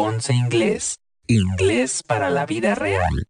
Ponce 0.00 0.32
Inglés, 0.32 1.00
inglés 1.26 2.04
para 2.06 2.30
la 2.30 2.46
vida 2.46 2.76
real. 2.76 3.26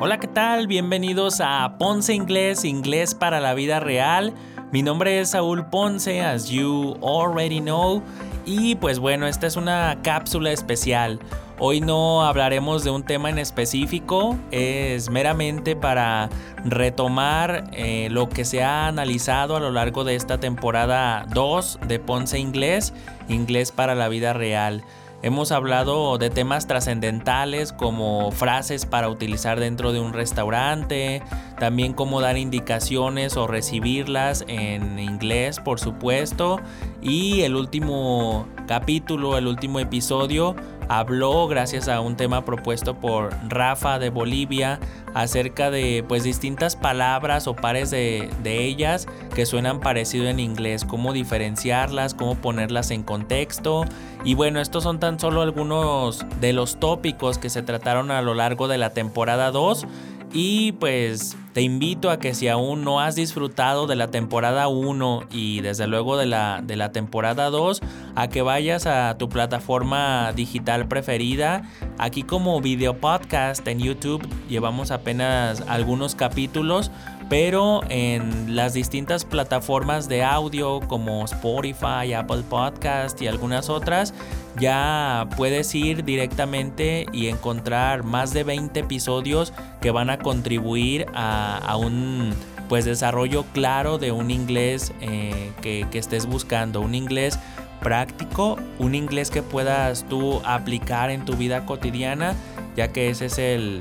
Hola, 0.00 0.18
¿qué 0.18 0.28
tal? 0.28 0.66
Bienvenidos 0.66 1.42
a 1.42 1.76
Ponce 1.78 2.14
Inglés, 2.14 2.64
inglés 2.64 3.14
para 3.14 3.40
la 3.40 3.52
vida 3.52 3.78
real. 3.78 4.32
Mi 4.72 4.82
nombre 4.82 5.20
es 5.20 5.32
Saúl 5.32 5.66
Ponce, 5.66 6.22
as 6.22 6.48
you 6.48 6.96
already 7.02 7.60
know. 7.60 8.02
Y 8.46 8.76
pues 8.76 8.98
bueno, 8.98 9.26
esta 9.26 9.46
es 9.46 9.56
una 9.56 9.98
cápsula 10.02 10.52
especial. 10.52 11.20
Hoy 11.64 11.80
no 11.80 12.24
hablaremos 12.24 12.82
de 12.82 12.90
un 12.90 13.04
tema 13.04 13.30
en 13.30 13.38
específico, 13.38 14.36
es 14.50 15.10
meramente 15.10 15.76
para 15.76 16.28
retomar 16.64 17.70
eh, 17.72 18.08
lo 18.10 18.28
que 18.28 18.44
se 18.44 18.64
ha 18.64 18.88
analizado 18.88 19.54
a 19.54 19.60
lo 19.60 19.70
largo 19.70 20.02
de 20.02 20.16
esta 20.16 20.40
temporada 20.40 21.24
2 21.32 21.78
de 21.86 22.00
Ponce 22.00 22.40
Inglés, 22.40 22.92
Inglés 23.28 23.70
para 23.70 23.94
la 23.94 24.08
vida 24.08 24.32
real. 24.32 24.82
Hemos 25.22 25.52
hablado 25.52 26.18
de 26.18 26.30
temas 26.30 26.66
trascendentales 26.66 27.72
como 27.72 28.32
frases 28.32 28.86
para 28.86 29.08
utilizar 29.08 29.60
dentro 29.60 29.92
de 29.92 30.00
un 30.00 30.12
restaurante, 30.12 31.22
también 31.60 31.92
cómo 31.92 32.20
dar 32.20 32.36
indicaciones 32.38 33.36
o 33.36 33.46
recibirlas 33.46 34.44
en 34.48 34.98
inglés, 34.98 35.60
por 35.60 35.78
supuesto. 35.78 36.60
Y 37.00 37.42
el 37.42 37.54
último 37.54 38.48
capítulo, 38.66 39.38
el 39.38 39.46
último 39.46 39.78
episodio, 39.78 40.56
habló 40.88 41.46
gracias 41.48 41.88
a 41.88 42.00
un 42.00 42.16
tema 42.16 42.44
propuesto 42.44 42.94
por 42.94 43.34
Rafa 43.48 43.98
de 43.98 44.10
Bolivia 44.10 44.80
acerca 45.14 45.70
de 45.70 46.04
pues 46.06 46.24
distintas 46.24 46.76
palabras 46.76 47.46
o 47.46 47.54
pares 47.54 47.90
de, 47.90 48.30
de, 48.42 48.64
ellas 48.64 49.06
que 49.34 49.44
suenan 49.46 49.80
parecido 49.80 50.26
en 50.26 50.40
inglés, 50.40 50.84
cómo 50.84 51.12
diferenciarlas, 51.12 52.14
cómo 52.14 52.36
ponerlas 52.36 52.90
en 52.90 53.02
contexto. 53.02 53.84
Y 54.24 54.34
bueno, 54.34 54.60
estos 54.60 54.84
son 54.84 55.00
tan 55.00 55.18
solo 55.18 55.42
algunos 55.42 56.24
de 56.40 56.52
los 56.52 56.78
tópicos 56.78 57.38
que 57.38 57.50
se 57.50 57.62
trataron 57.62 58.10
a 58.10 58.22
lo 58.22 58.34
largo 58.34 58.68
de 58.68 58.78
la 58.78 58.90
temporada 58.90 59.50
2 59.50 59.86
y 60.32 60.72
pues 60.72 61.36
te 61.52 61.60
invito 61.60 62.10
a 62.10 62.18
que 62.18 62.34
si 62.34 62.48
aún 62.48 62.82
no 62.84 63.00
has 63.00 63.14
disfrutado 63.14 63.86
de 63.86 63.96
la 63.96 64.10
temporada 64.10 64.68
1 64.68 65.24
y 65.30 65.60
desde 65.60 65.86
luego 65.86 66.16
de 66.16 66.24
la, 66.24 66.62
de 66.62 66.76
la 66.76 66.92
temporada 66.92 67.50
2, 67.50 67.80
a 68.14 68.28
que 68.28 68.40
vayas 68.40 68.86
a 68.86 69.16
tu 69.18 69.28
plataforma 69.28 70.32
digital 70.32 70.88
preferida. 70.88 71.62
Aquí 71.98 72.22
como 72.22 72.60
video 72.62 72.96
podcast 72.98 73.66
en 73.68 73.80
YouTube 73.80 74.26
llevamos 74.48 74.90
apenas 74.90 75.62
algunos 75.68 76.14
capítulos, 76.14 76.90
pero 77.32 77.80
en 77.88 78.56
las 78.56 78.74
distintas 78.74 79.24
plataformas 79.24 80.06
de 80.06 80.22
audio 80.22 80.80
como 80.80 81.24
Spotify, 81.24 82.12
Apple 82.14 82.42
Podcast 82.46 83.22
y 83.22 83.26
algunas 83.26 83.70
otras, 83.70 84.12
ya 84.60 85.26
puedes 85.38 85.74
ir 85.74 86.04
directamente 86.04 87.06
y 87.10 87.28
encontrar 87.28 88.02
más 88.02 88.34
de 88.34 88.44
20 88.44 88.80
episodios 88.80 89.54
que 89.80 89.90
van 89.90 90.10
a 90.10 90.18
contribuir 90.18 91.06
a, 91.14 91.74
un 91.78 92.34
pues 92.68 92.84
desarrollo 92.84 93.46
claro 93.54 93.96
de 93.96 94.12
un 94.12 94.30
inglés 94.30 94.92
eh, 95.00 95.52
que, 95.62 95.86
que 95.90 95.96
estés 95.96 96.26
buscando, 96.26 96.82
un 96.82 96.94
inglés 96.94 97.38
práctico, 97.80 98.58
un 98.78 98.94
inglés 98.94 99.30
que 99.30 99.40
puedas 99.42 100.04
tú 100.06 100.42
aplicar 100.44 101.08
en 101.08 101.24
tu 101.24 101.32
vida 101.36 101.64
cotidiana, 101.64 102.34
ya 102.76 102.88
que 102.88 103.08
ese 103.08 103.24
es 103.24 103.38
el 103.38 103.80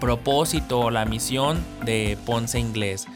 propósito 0.00 0.80
o 0.80 0.90
la 0.90 1.04
misión 1.04 1.64
de 1.84 2.18
Ponce 2.24 2.58
Inglés. 2.58 3.06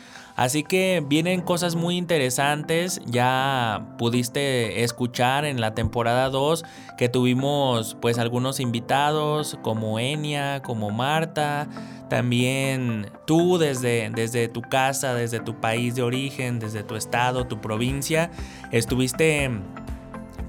Así 0.41 0.63
que 0.63 1.05
vienen 1.07 1.43
cosas 1.43 1.75
muy 1.75 1.99
interesantes. 1.99 3.03
Ya 3.05 3.95
pudiste 3.99 4.83
escuchar 4.85 5.45
en 5.45 5.61
la 5.61 5.75
temporada 5.75 6.31
2 6.31 6.65
que 6.97 7.11
tuvimos 7.11 7.95
pues 8.01 8.19
algunos 8.19 8.59
invitados 8.59 9.59
como 9.61 9.99
Enia, 9.99 10.63
como 10.63 10.91
Marta. 10.91 11.69
También 12.09 13.13
tú 13.27 13.59
desde, 13.59 14.09
desde 14.09 14.49
tu 14.49 14.63
casa, 14.63 15.13
desde 15.13 15.41
tu 15.41 15.61
país 15.61 15.95
de 15.95 16.03
origen, 16.03 16.59
desde 16.59 16.83
tu 16.85 16.97
estado, 16.97 17.47
tu 17.47 17.61
provincia, 17.61 18.31
estuviste 18.73 19.51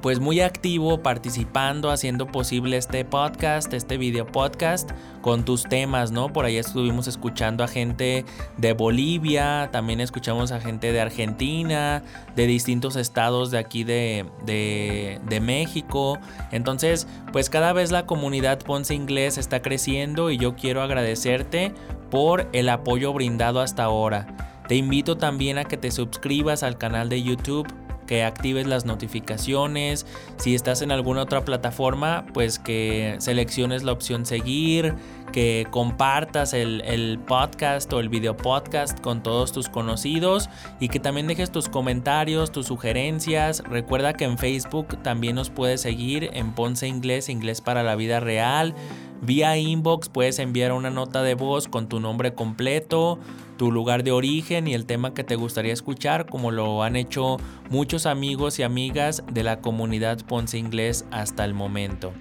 pues 0.02 0.20
muy 0.20 0.42
activo 0.42 1.02
participando, 1.04 1.92
haciendo 1.92 2.28
posible 2.28 2.78
este 2.78 3.06
podcast, 3.06 3.72
este 3.74 3.98
video 3.98 4.26
podcast 4.26 4.90
con 5.22 5.46
tus 5.46 5.64
temas, 5.64 6.12
¿no? 6.12 6.34
Por 6.34 6.46
ahí 6.46 6.58
estuvimos 6.58 7.08
escuchando 7.08 7.64
a 7.64 7.68
gente 7.68 8.26
de 8.58 8.74
Bolivia, 8.74 9.70
también 9.72 10.02
escuchamos 10.02 10.52
a 10.52 10.60
gente 10.60 10.92
de 10.92 11.02
Argentina, 11.02 12.04
de 12.36 12.48
distintos 12.48 12.96
estados 12.96 13.52
de 13.52 13.60
aquí 13.60 13.84
de, 13.84 14.26
de, 14.46 15.40
México. 15.42 16.20
Entonces, 16.52 17.08
pues 17.32 17.50
cada 17.50 17.74
vez 17.74 17.92
la 17.92 18.06
comunidad 18.06 18.60
Ponce 18.60 18.94
Inglés 18.94 19.38
está 19.38 19.62
creciendo 19.62 20.30
y 20.32 20.38
yo 20.38 20.56
quiero 20.56 20.82
agradecerte 20.82 21.74
por 22.10 22.48
el 22.54 22.70
apoyo 22.70 23.14
brindado 23.14 23.60
hasta 23.62 23.84
ahora. 23.84 24.28
Te 24.68 24.76
invito 24.76 25.18
también 25.18 25.58
a 25.58 25.66
que 25.66 25.78
te 25.78 25.92
suscribas 25.92 26.64
al 26.64 26.78
canal 26.78 27.10
de 27.10 27.22
YouTube 27.22 27.68
que 28.12 28.26
actives 28.26 28.68
las 28.68 28.84
notificaciones. 28.84 30.06
Si 30.36 30.54
estás 30.54 30.82
en 30.82 30.92
alguna 30.92 31.22
otra 31.22 31.46
plataforma, 31.46 32.26
pues 32.34 32.60
que 32.60 33.16
selecciones 33.20 33.84
la 33.84 33.94
opción 33.94 34.26
seguir, 34.26 34.96
que 35.32 35.68
compartas 35.72 36.54
el, 36.54 37.20
podcast 37.28 37.92
o 37.94 38.00
el 38.00 38.10
video 38.10 38.36
podcast 38.36 39.00
con 39.00 39.24
todos 39.24 39.52
tus 39.52 39.70
conocidos 39.70 40.50
y 40.80 40.90
que 40.90 41.00
también 41.00 41.28
dejes 41.28 41.52
tus 41.52 41.70
comentarios, 41.70 42.52
tus 42.52 42.68
sugerencias. 42.68 43.64
Recuerda 43.66 44.14
que 44.14 44.26
en 44.26 44.38
Facebook 44.38 45.02
también 45.04 45.36
nos 45.36 45.50
puedes 45.50 45.82
seguir 45.82 46.30
en 46.34 46.54
Ponce 46.54 46.88
Inglés, 46.88 47.30
Inglés 47.30 47.62
para 47.62 47.84
la 47.84 47.96
Vida 47.96 48.20
Real. 48.20 48.76
Vía 49.22 49.56
inbox 49.56 50.10
puedes 50.10 50.40
enviar 50.40 50.72
una 50.72 50.90
nota 50.90 51.22
de 51.22 51.36
voz 51.36 51.68
con 51.68 51.88
tu 51.88 52.00
nombre 52.00 52.34
completo, 52.34 53.20
tu 53.56 53.72
lugar 53.72 54.04
de 54.04 54.12
origen 54.12 54.68
y 54.68 54.74
el 54.74 54.88
tema 54.88 55.14
que 55.14 55.24
te 55.24 55.36
gustaría 55.36 55.74
escuchar, 55.74 56.26
como 56.26 56.50
lo 56.50 56.82
han 56.82 56.96
hecho 56.96 57.38
muchos 57.70 58.08
amigos 58.08 58.58
y 58.58 58.64
amigas 58.64 59.24
de 59.32 59.44
la 59.44 59.62
comunidad 59.62 60.26
Ponce 60.26 60.58
Inglés 60.58 61.06
hasta 61.12 61.46
el 61.46 61.54
momento. 61.54 62.14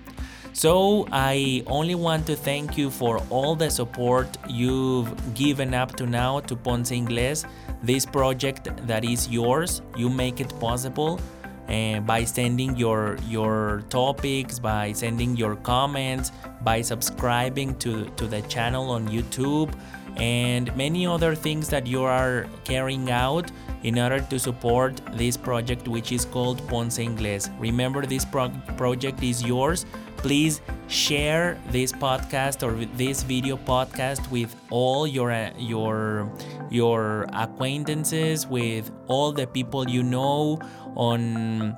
So, 0.52 1.06
I 1.12 1.62
only 1.66 1.94
want 1.94 2.26
to 2.26 2.36
thank 2.36 2.76
you 2.76 2.90
for 2.90 3.22
all 3.30 3.54
the 3.54 3.70
support 3.70 4.36
you've 4.48 5.08
given 5.34 5.74
up 5.74 5.96
to 5.96 6.06
now 6.06 6.40
to 6.40 6.56
Ponce 6.56 6.90
Inglés, 6.90 7.46
this 7.82 8.04
project 8.04 8.68
that 8.86 9.04
is 9.04 9.28
yours. 9.28 9.80
You 9.96 10.10
make 10.10 10.40
it 10.40 10.52
possible. 10.60 11.20
Uh, 11.68 12.00
by 12.00 12.24
sending 12.24 12.74
your 12.74 13.16
your 13.28 13.84
topics 13.90 14.58
by 14.58 14.90
sending 14.90 15.36
your 15.36 15.54
comments 15.54 16.32
by 16.62 16.82
subscribing 16.82 17.76
to 17.76 18.06
to 18.16 18.26
the 18.26 18.42
channel 18.48 18.90
on 18.90 19.06
youtube 19.06 19.72
and 20.16 20.74
many 20.76 21.06
other 21.06 21.32
things 21.34 21.68
that 21.68 21.86
you 21.86 22.02
are 22.02 22.46
carrying 22.64 23.08
out 23.12 23.52
in 23.82 23.98
order 23.98 24.20
to 24.20 24.38
support 24.38 25.00
this 25.14 25.36
project 25.36 25.88
which 25.88 26.12
is 26.12 26.24
called 26.24 26.66
Ponce 26.68 26.98
Inglés. 26.98 27.50
Remember 27.58 28.04
this 28.04 28.24
pro- 28.24 28.50
project 28.76 29.22
is 29.22 29.42
yours. 29.42 29.86
Please 30.22 30.60
share 30.88 31.58
this 31.70 31.92
podcast 31.92 32.62
or 32.62 32.72
this 32.96 33.22
video 33.22 33.56
podcast 33.56 34.30
with 34.30 34.54
all 34.70 35.06
your 35.06 35.30
uh, 35.30 35.50
your 35.56 36.30
your 36.70 37.26
acquaintances 37.32 38.46
with 38.46 38.90
all 39.06 39.32
the 39.32 39.46
people 39.46 39.88
you 39.88 40.02
know 40.02 40.60
on 40.94 41.76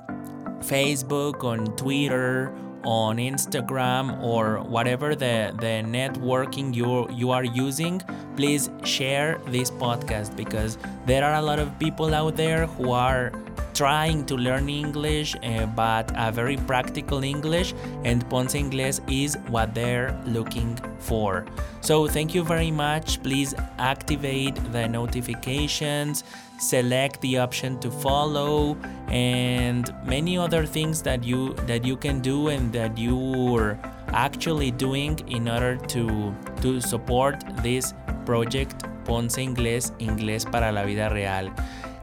Facebook, 0.59 1.43
on 1.43 1.65
Twitter, 1.77 2.53
on 2.83 3.17
Instagram 3.17 4.21
or 4.21 4.59
whatever 4.59 5.15
the, 5.15 5.53
the 5.59 5.83
networking 5.87 6.73
you 6.75 7.09
you 7.11 7.31
are 7.31 7.43
using, 7.43 8.01
please 8.35 8.69
share 8.83 9.39
this 9.47 9.71
podcast 9.71 10.35
because 10.35 10.77
there 11.05 11.23
are 11.23 11.35
a 11.35 11.41
lot 11.41 11.59
of 11.59 11.77
people 11.79 12.13
out 12.13 12.35
there 12.35 12.65
who 12.67 12.91
are 12.91 13.31
trying 13.73 14.25
to 14.25 14.35
learn 14.35 14.69
English 14.69 15.35
uh, 15.35 15.65
but 15.67 16.11
a 16.15 16.31
very 16.31 16.57
practical 16.57 17.23
English 17.23 17.73
and 18.03 18.27
Ponce 18.29 18.53
Inglés 18.53 19.01
is 19.11 19.37
what 19.47 19.73
they're 19.73 20.17
looking 20.25 20.77
for. 20.99 21.45
So 21.81 22.07
thank 22.07 22.33
you 22.33 22.43
very 22.43 22.71
much. 22.71 23.21
Please 23.23 23.53
activate 23.77 24.55
the 24.71 24.87
notifications, 24.87 26.23
select 26.59 27.19
the 27.21 27.37
option 27.39 27.79
to 27.79 27.91
follow 27.91 28.77
and 29.07 29.93
many 30.05 30.37
other 30.37 30.65
things 30.65 31.01
that 31.01 31.23
you 31.23 31.53
that 31.67 31.83
you 31.83 31.97
can 31.97 32.21
do 32.21 32.47
and 32.49 32.71
that 32.73 32.97
you're 32.97 33.77
actually 34.13 34.71
doing 34.71 35.19
in 35.27 35.49
order 35.49 35.75
to 35.87 36.33
to 36.61 36.79
support 36.79 37.43
this 37.61 37.93
project 38.25 38.85
Ponce 39.05 39.37
Inglés, 39.37 39.93
Inglés 39.99 40.45
para 40.45 40.71
la 40.71 40.83
vida 40.83 41.09
real. 41.09 41.51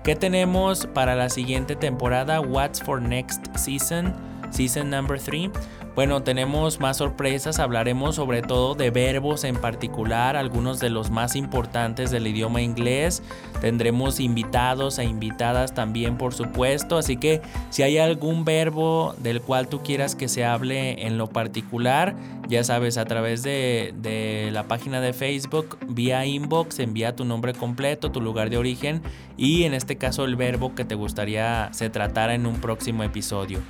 ¿Qué 0.02 0.16
tenemos 0.16 0.86
para 0.86 1.14
la 1.14 1.28
siguiente 1.28 1.76
temporada? 1.76 2.40
What's 2.40 2.82
for 2.82 3.02
next 3.02 3.54
season? 3.54 4.14
Season 4.50 4.90
number 4.90 5.20
3. 5.20 5.50
bueno, 5.94 6.22
tenemos 6.22 6.80
más 6.80 6.98
sorpresas, 6.98 7.58
hablaremos 7.58 8.16
sobre 8.16 8.42
todo 8.42 8.74
de 8.74 8.90
verbos 8.90 9.44
en 9.44 9.56
particular, 9.56 10.36
algunos 10.36 10.80
de 10.80 10.90
los 10.90 11.10
más 11.10 11.36
importantes 11.36 12.10
del 12.10 12.26
idioma 12.26 12.62
inglés. 12.62 13.22
Tendremos 13.60 14.20
invitados 14.20 14.98
e 14.98 15.04
invitadas 15.04 15.74
también, 15.74 16.16
por 16.16 16.34
supuesto, 16.34 16.98
así 16.98 17.16
que 17.16 17.42
si 17.70 17.82
hay 17.82 17.98
algún 17.98 18.44
verbo 18.44 19.14
del 19.18 19.40
cual 19.40 19.68
tú 19.68 19.82
quieras 19.82 20.14
que 20.14 20.28
se 20.28 20.44
hable 20.44 21.06
en 21.06 21.18
lo 21.18 21.28
particular, 21.28 22.14
ya 22.48 22.64
sabes, 22.64 22.98
a 22.98 23.04
través 23.04 23.42
de, 23.42 23.94
de 23.96 24.50
la 24.52 24.64
página 24.64 25.00
de 25.00 25.12
Facebook, 25.12 25.78
vía 25.88 26.26
inbox, 26.26 26.78
envía 26.80 27.14
tu 27.14 27.24
nombre 27.24 27.52
completo, 27.52 28.10
tu 28.10 28.20
lugar 28.20 28.50
de 28.50 28.56
origen 28.56 29.02
y 29.36 29.64
en 29.64 29.74
este 29.74 29.96
caso 29.96 30.24
el 30.24 30.36
verbo 30.36 30.74
que 30.74 30.84
te 30.84 30.94
gustaría 30.94 31.68
se 31.72 31.90
tratara 31.90 32.34
en 32.34 32.46
un 32.46 32.60
próximo 32.60 33.02
episodio. 33.02 33.60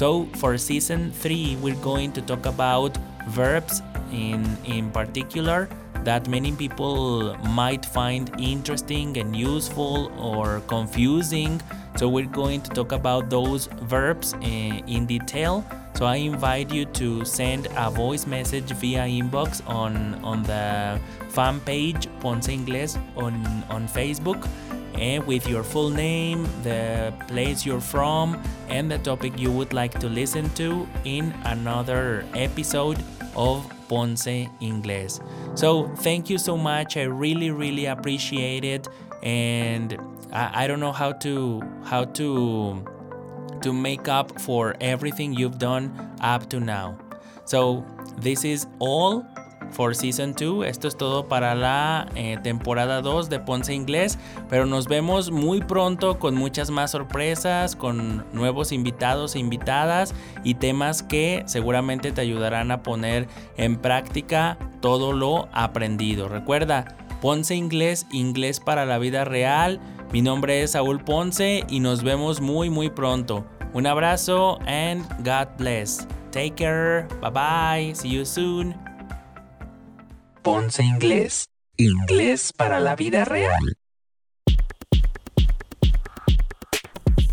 So 0.00 0.24
for 0.40 0.56
season 0.56 1.12
3 1.12 1.58
we're 1.60 1.82
going 1.84 2.10
to 2.12 2.22
talk 2.22 2.46
about 2.46 2.96
verbs 3.28 3.82
in 4.10 4.56
in 4.64 4.88
particular 4.88 5.68
that 6.08 6.24
many 6.26 6.56
people 6.56 7.36
might 7.52 7.84
find 7.84 8.32
interesting 8.40 9.18
and 9.20 9.36
useful 9.36 10.08
or 10.16 10.64
confusing. 10.72 11.60
So 12.00 12.08
we're 12.08 12.32
going 12.32 12.62
to 12.62 12.70
talk 12.70 12.92
about 12.92 13.28
those 13.28 13.68
verbs 13.92 14.32
in, 14.40 14.80
eh, 14.80 14.96
in 14.96 15.04
detail. 15.04 15.68
So 15.92 16.06
I 16.06 16.16
invite 16.16 16.72
you 16.72 16.88
to 16.96 17.26
send 17.28 17.68
a 17.76 17.90
voice 17.92 18.24
message 18.24 18.72
via 18.80 19.04
inbox 19.04 19.60
on 19.68 20.16
on 20.24 20.48
the 20.48 20.96
fan 21.28 21.60
page 21.68 22.08
Ponce 22.24 22.48
Ingles 22.48 22.96
on 23.20 23.36
on 23.68 23.84
Facebook 23.84 24.48
and 24.94 25.26
with 25.26 25.48
your 25.48 25.62
full 25.62 25.90
name, 25.90 26.46
the 26.62 27.12
place 27.28 27.64
you're 27.64 27.80
from, 27.80 28.42
and 28.68 28.90
the 28.90 28.98
topic 28.98 29.38
you 29.38 29.50
would 29.50 29.72
like 29.72 29.98
to 30.00 30.08
listen 30.08 30.50
to 30.50 30.86
in 31.04 31.34
another 31.44 32.24
episode 32.34 32.98
of 33.36 33.70
Ponce 33.88 34.26
Ingles. 34.60 35.20
So, 35.54 35.88
thank 35.96 36.30
you 36.30 36.38
so 36.38 36.56
much. 36.56 36.96
I 36.96 37.02
really, 37.02 37.50
really 37.50 37.86
appreciate 37.86 38.64
it. 38.64 38.88
And 39.22 39.98
I, 40.32 40.64
I 40.64 40.66
don't 40.66 40.80
know 40.80 40.92
how 40.92 41.12
to 41.12 41.62
how 41.84 42.04
to 42.04 42.84
to 43.62 43.72
make 43.72 44.08
up 44.08 44.40
for 44.40 44.76
everything 44.80 45.34
you've 45.34 45.58
done 45.58 46.14
up 46.20 46.48
to 46.50 46.60
now. 46.60 46.98
So, 47.44 47.84
this 48.16 48.44
is 48.44 48.66
all 48.78 49.26
for 49.70 49.94
Season 49.94 50.34
2. 50.34 50.66
Esto 50.66 50.88
es 50.88 50.96
todo 50.96 51.28
para 51.28 51.54
la 51.54 52.08
eh, 52.14 52.38
temporada 52.42 53.02
2 53.02 53.30
de 53.30 53.40
Ponce 53.40 53.74
Inglés, 53.74 54.18
pero 54.48 54.66
nos 54.66 54.86
vemos 54.86 55.30
muy 55.30 55.60
pronto 55.60 56.18
con 56.18 56.34
muchas 56.34 56.70
más 56.70 56.90
sorpresas, 56.90 57.76
con 57.76 58.24
nuevos 58.32 58.72
invitados 58.72 59.34
e 59.34 59.38
invitadas 59.38 60.14
y 60.44 60.54
temas 60.54 61.02
que 61.02 61.42
seguramente 61.46 62.12
te 62.12 62.20
ayudarán 62.20 62.70
a 62.70 62.82
poner 62.82 63.28
en 63.56 63.76
práctica 63.76 64.58
todo 64.80 65.12
lo 65.12 65.48
aprendido. 65.52 66.28
Recuerda, 66.28 66.96
Ponce 67.20 67.54
Inglés, 67.54 68.06
inglés 68.10 68.60
para 68.60 68.86
la 68.86 68.98
vida 68.98 69.24
real. 69.24 69.80
Mi 70.12 70.22
nombre 70.22 70.62
es 70.62 70.72
Saúl 70.72 71.04
Ponce 71.04 71.64
y 71.68 71.80
nos 71.80 72.02
vemos 72.02 72.40
muy 72.40 72.70
muy 72.70 72.90
pronto. 72.90 73.44
Un 73.72 73.86
abrazo 73.86 74.58
and 74.66 75.04
God 75.24 75.48
bless. 75.58 76.06
Take 76.32 76.54
care. 76.56 77.06
Bye 77.20 77.30
bye. 77.30 77.94
See 77.94 78.08
you 78.08 78.24
soon. 78.24 78.89
Ponce 80.42 80.82
Inglés. 80.82 81.46
Inglés 81.76 82.52
para 82.56 82.80
la 82.80 82.96
vida 82.96 83.24
real. 83.24 83.76